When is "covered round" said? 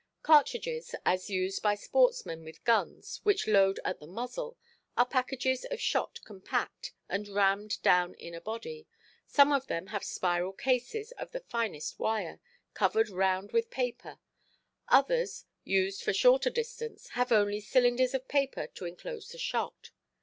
12.73-13.51